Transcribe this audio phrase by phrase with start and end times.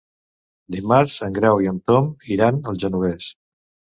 [0.75, 3.31] Dimarts en Grau i en Tom iran al Genovés.